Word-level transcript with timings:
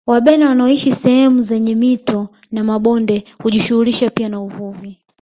Wabena 0.07 0.47
wanaoshi 0.49 0.91
sehemu 0.95 1.41
zenye 1.41 1.75
mito 1.75 2.29
na 2.51 2.63
mabonde 2.63 3.23
hujishughulisha 3.43 4.09
pia 4.09 4.29
na 4.29 4.41
uvuvi 4.41 4.99